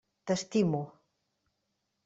[0.25, 0.81] T'estimo.